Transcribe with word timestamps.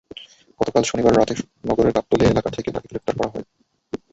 গতকাল 0.59 0.83
শনিবার 0.85 1.13
রাতে 1.15 1.33
নগরের 1.65 1.95
গাবতলী 1.95 2.23
এলাকা 2.25 2.49
থেকে 2.55 2.69
তাঁকে 2.71 2.89
গ্রেপ্তার 2.91 3.15
করা 3.17 3.31
হয়। 3.33 3.45